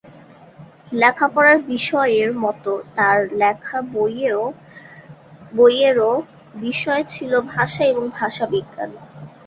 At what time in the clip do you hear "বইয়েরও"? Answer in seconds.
5.55-6.13